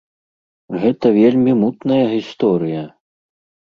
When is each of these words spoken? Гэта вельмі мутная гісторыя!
Гэта 0.85 1.13
вельмі 1.19 1.51
мутная 1.61 2.03
гісторыя! 2.17 2.87